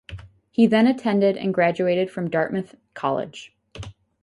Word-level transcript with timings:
He 0.49 0.65
then 0.65 0.87
attended 0.87 1.37
and 1.37 1.53
graduated 1.53 2.09
from 2.09 2.27
Dartmouth 2.31 2.73
College. 2.95 3.53